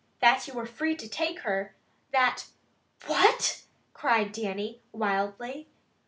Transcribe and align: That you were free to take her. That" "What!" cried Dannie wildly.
That 0.19 0.47
you 0.47 0.55
were 0.55 0.65
free 0.65 0.95
to 0.95 1.07
take 1.07 1.41
her. 1.41 1.75
That" 2.11 2.45
"What!" 3.05 3.61
cried 3.93 4.31
Dannie 4.31 4.81
wildly. 4.91 5.67